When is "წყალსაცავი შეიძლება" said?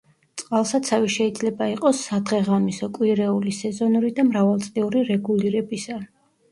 0.41-1.67